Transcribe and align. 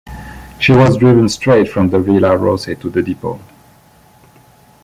She 0.59 0.71
was 0.71 0.97
driven 0.97 1.29
straight 1.29 1.69
from 1.69 1.89
the 1.91 1.99
Villa 1.99 2.35
Rose 2.35 2.65
to 2.65 2.89
the 2.89 3.03
depot. 3.03 3.39